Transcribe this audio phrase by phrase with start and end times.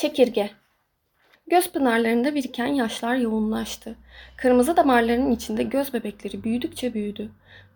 [0.00, 0.50] Çekirge.
[1.46, 3.96] Göz pınarlarında biriken yaşlar yoğunlaştı.
[4.36, 7.30] Kırmızı damarlarının içinde göz bebekleri büyüdükçe büyüdü.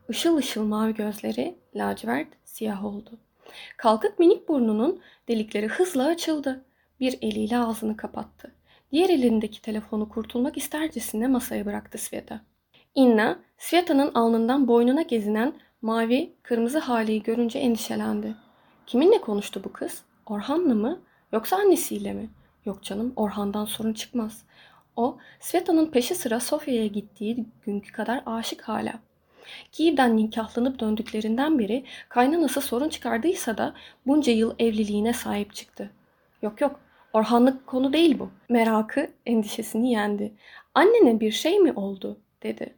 [0.08, 3.10] Işıl ışıl mavi gözleri lacivert siyah oldu.
[3.76, 6.65] Kalkık minik burnunun delikleri hızla açıldı.
[7.01, 8.54] Bir eliyle ağzını kapattı.
[8.93, 12.41] Diğer elindeki telefonu kurtulmak istercesine masaya bıraktı Sveta.
[12.95, 15.53] Inna, Sveta'nın alnından boynuna gezinen
[15.83, 18.34] mavi, kırmızı haliyi görünce endişelendi.
[18.87, 20.02] Kiminle konuştu bu kız?
[20.27, 21.01] Orhan'la mı?
[21.34, 22.29] Yoksa annesiyle mi?
[22.65, 24.42] Yok canım, Orhan'dan sorun çıkmaz.
[24.97, 28.92] O, Sveta'nın peşi sıra Sofya'ya gittiği günkü kadar aşık hala.
[29.73, 33.75] Kiev'den nikahlanıp döndüklerinden beri kaynanası sorun çıkardıysa da
[34.06, 35.91] bunca yıl evliliğine sahip çıktı.
[36.42, 36.80] Yok yok,
[37.12, 38.30] Orhanlık konu değil bu.
[38.48, 40.33] Merakı endişesini yendi.
[40.75, 42.19] Annene bir şey mi oldu?
[42.42, 42.75] dedi.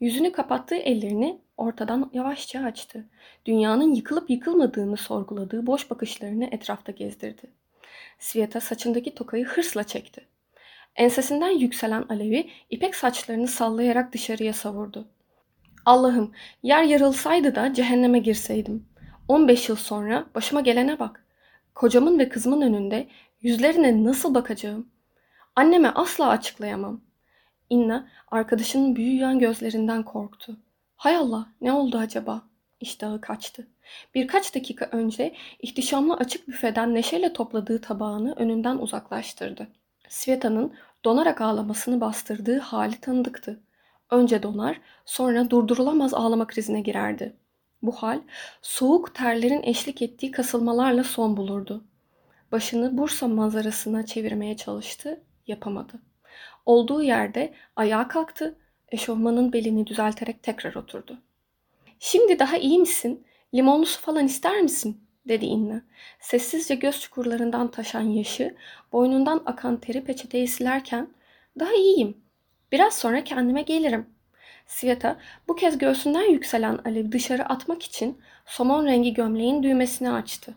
[0.00, 3.04] Yüzünü kapattığı ellerini ortadan yavaşça açtı.
[3.46, 7.59] Dünyanın yıkılıp yıkılmadığını sorguladığı boş bakışlarını etrafta gezdirdi.
[8.20, 10.28] Sveta saçındaki tokayı hırsla çekti.
[10.96, 15.08] Ensesinden yükselen alevi ipek saçlarını sallayarak dışarıya savurdu.
[15.86, 16.32] Allah'ım
[16.62, 18.86] yer yarılsaydı da cehenneme girseydim.
[19.28, 21.24] 15 yıl sonra başıma gelene bak.
[21.74, 23.08] Kocamın ve kızımın önünde
[23.40, 24.88] yüzlerine nasıl bakacağım?
[25.56, 27.00] Anneme asla açıklayamam.
[27.70, 30.56] Inna arkadaşının büyüyen gözlerinden korktu.
[30.96, 32.49] Hay Allah ne oldu acaba?
[32.80, 33.66] İştahı kaçtı.
[34.14, 39.68] Birkaç dakika önce ihtişamlı açık büfeden neşeyle topladığı tabağını önünden uzaklaştırdı.
[40.08, 43.60] Sveta'nın donarak ağlamasını bastırdığı hali tanıdıktı.
[44.10, 47.36] Önce donar, sonra durdurulamaz ağlama krizine girerdi.
[47.82, 48.20] Bu hal
[48.62, 51.84] soğuk terlerin eşlik ettiği kasılmalarla son bulurdu.
[52.52, 55.92] Başını Bursa manzarasına çevirmeye çalıştı, yapamadı.
[56.66, 58.58] Olduğu yerde ayağa kalktı,
[58.88, 61.18] eşofmanın belini düzelterek tekrar oturdu.
[62.02, 63.26] Şimdi daha iyi misin?
[63.54, 65.00] Limonlu su falan ister misin?
[65.28, 65.82] dedi Inna.
[66.20, 68.56] Sessizce göz çukurlarından taşan yaşı,
[68.92, 71.08] boynundan akan teri peçeteyi silerken
[71.58, 72.16] daha iyiyim.
[72.72, 74.06] Biraz sonra kendime gelirim.
[74.66, 80.54] Sveta bu kez göğsünden yükselen alev dışarı atmak için somon rengi gömleğin düğmesini açtı.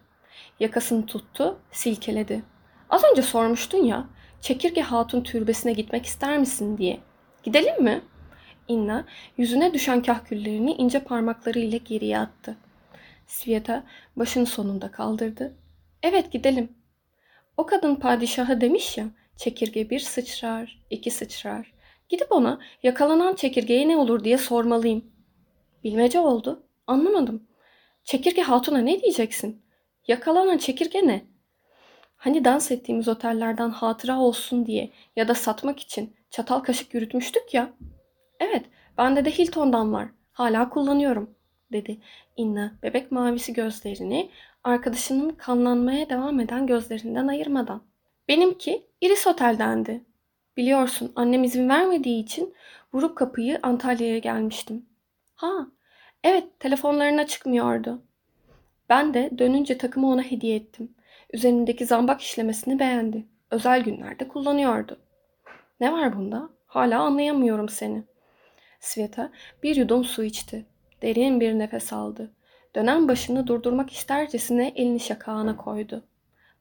[0.59, 2.43] Yakasını tuttu, silkeledi.
[2.89, 4.07] Az önce sormuştun ya,
[4.41, 6.99] Çekirge Hatun türbesine gitmek ister misin diye.
[7.43, 8.01] Gidelim mi?
[8.67, 9.05] Inna
[9.37, 12.57] yüzüne düşen kahküllerini ince parmaklarıyla geriye attı.
[13.27, 13.83] Sveta
[14.15, 15.53] başını sonunda kaldırdı.
[16.03, 16.69] Evet gidelim.
[17.57, 19.05] O kadın padişaha demiş ya,
[19.37, 21.73] çekirge bir sıçrar, iki sıçrar.
[22.09, 25.05] Gidip ona yakalanan çekirgeye ne olur diye sormalıyım.
[25.83, 26.63] Bilmece oldu.
[26.87, 27.47] Anlamadım.
[28.03, 29.61] Çekirge hatuna ne diyeceksin?
[30.07, 31.25] Yakalanan çekirge ne?
[32.15, 37.73] Hani dans ettiğimiz otellerden hatıra olsun diye ya da satmak için çatal kaşık yürütmüştük ya.
[38.43, 38.65] Evet,
[38.97, 40.07] bende de Hilton'dan var.
[40.31, 41.35] Hala kullanıyorum,
[41.71, 41.97] dedi
[42.37, 44.29] Inna bebek mavisi gözlerini
[44.63, 47.83] arkadaşının kanlanmaya devam eden gözlerinden ayırmadan.
[48.27, 50.03] Benimki Iris Otel'dendi.
[50.57, 52.53] Biliyorsun annem izin vermediği için
[52.93, 54.85] vurup kapıyı Antalya'ya gelmiştim.
[55.35, 55.67] Ha,
[56.23, 58.01] evet telefonlarına çıkmıyordu.
[58.89, 60.95] Ben de dönünce takımı ona hediye ettim.
[61.33, 63.25] Üzerindeki zambak işlemesini beğendi.
[63.51, 64.99] Özel günlerde kullanıyordu.
[65.79, 66.49] Ne var bunda?
[66.65, 68.03] Hala anlayamıyorum seni.
[68.83, 69.31] Sveta
[69.63, 70.65] bir yudum su içti.
[71.01, 72.31] Derin bir nefes aldı.
[72.75, 76.03] Dönen başını durdurmak istercesine elini şakağına koydu.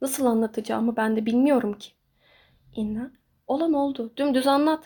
[0.00, 1.90] Nasıl anlatacağımı ben de bilmiyorum ki.
[2.74, 3.10] İnna,
[3.46, 4.12] olan oldu.
[4.16, 4.84] Dümdüz anlat.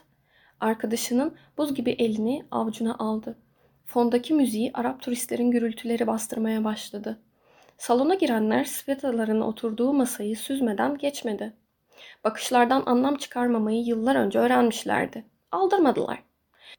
[0.60, 3.38] Arkadaşının buz gibi elini avucuna aldı.
[3.84, 7.20] Fondaki müziği Arap turistlerin gürültüleri bastırmaya başladı.
[7.78, 11.52] Salona girenler Svetaların oturduğu masayı süzmeden geçmedi.
[12.24, 15.24] Bakışlardan anlam çıkarmamayı yıllar önce öğrenmişlerdi.
[15.52, 16.26] Aldırmadılar.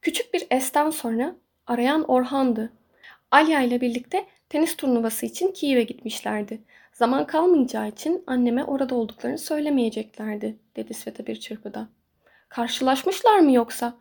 [0.01, 1.35] Küçük bir esten sonra
[1.67, 2.73] arayan Orhan'dı.
[3.31, 6.61] Alya ile birlikte tenis turnuvası için Kiev'e gitmişlerdi.
[6.93, 11.87] Zaman kalmayacağı için anneme orada olduklarını söylemeyeceklerdi, dedi Sveta bir çırpıda.
[12.49, 13.97] Karşılaşmışlar mı yoksa?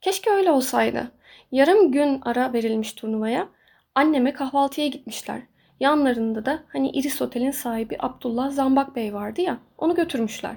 [0.00, 1.10] Keşke öyle olsaydı.
[1.52, 3.48] Yarım gün ara verilmiş turnuvaya.
[3.94, 5.42] Anneme kahvaltıya gitmişler.
[5.80, 10.54] Yanlarında da hani Iris Otel'in sahibi Abdullah Zambak Bey vardı ya, onu götürmüşler.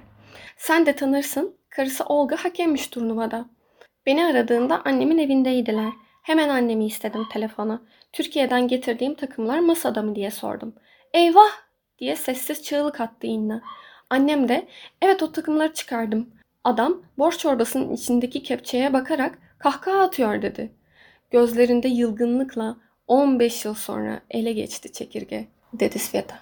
[0.58, 3.46] Sen de tanırsın, karısı Olga hakemmiş turnuvada.
[4.08, 5.94] Beni aradığında annemin evindeydiler.
[6.22, 7.82] Hemen annemi istedim telefona.
[8.14, 10.74] Türkiye'den getirdiğim takımlar masada mı diye sordum.
[11.14, 11.52] Eyvah
[12.00, 13.62] diye sessiz çığlık attı Inna.
[14.10, 14.68] Annem de
[15.02, 16.30] evet o takımları çıkardım.
[16.64, 20.72] Adam borç çorbasının içindeki kepçeye bakarak kahkaha atıyor dedi.
[21.32, 22.78] Gözlerinde yılgınlıkla
[23.08, 26.40] 15 yıl sonra ele geçti çekirge dedi Sveta.